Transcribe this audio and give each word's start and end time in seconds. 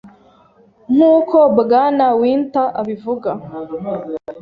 Nkuko 0.93 1.37
Bwana 1.59 2.05
Winter 2.19 2.67
abivuga, 2.79 3.29